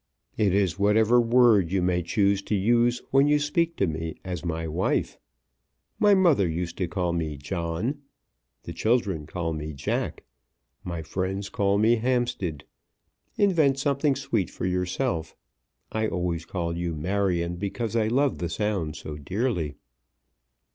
"It 0.35 0.51
is 0.51 0.79
whatever 0.79 1.21
word 1.21 1.71
you 1.71 1.83
may 1.83 2.01
choose 2.01 2.41
to 2.49 2.55
use 2.55 3.03
when 3.11 3.27
you 3.27 3.37
speak 3.37 3.75
to 3.75 3.85
me 3.85 4.15
as 4.25 4.43
my 4.43 4.67
wife. 4.67 5.19
My 5.99 6.15
mother 6.15 6.47
used 6.49 6.75
to 6.79 6.87
call 6.87 7.13
me 7.13 7.37
John; 7.37 7.99
the 8.63 8.73
children 8.73 9.27
call 9.27 9.53
me 9.53 9.73
Jack; 9.73 10.23
my 10.83 11.03
friends 11.03 11.49
call 11.49 11.77
me 11.77 11.97
Hampstead. 11.97 12.63
Invent 13.37 13.77
something 13.77 14.15
sweet 14.15 14.49
for 14.49 14.65
yourself. 14.65 15.35
I 15.91 16.07
always 16.07 16.45
call 16.45 16.75
you 16.75 16.95
Marion 16.95 17.57
because 17.57 17.95
I 17.95 18.07
love 18.07 18.39
the 18.39 18.49
sound 18.49 18.95
so 18.95 19.17
dearly." 19.19 19.75